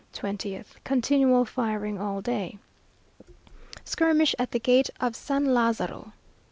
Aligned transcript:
20th, 0.15 0.83
continual 0.83 1.45
firing 1.45 2.01
all 2.01 2.21
day. 2.23 2.57
Skirmish 3.85 4.33
at 4.39 4.49
the 4.49 4.59
gate 4.59 4.89
of 4.99 5.15
San 5.15 5.53
Lazaro. 5.53 6.13